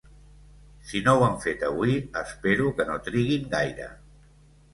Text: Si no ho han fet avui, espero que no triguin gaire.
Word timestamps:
Si 0.91 1.01
no 1.07 1.13
ho 1.19 1.25
han 1.27 1.37
fet 1.43 1.65
avui, 1.67 1.99
espero 2.23 2.73
que 2.81 2.87
no 2.89 2.97
triguin 3.11 3.47
gaire. 3.53 3.93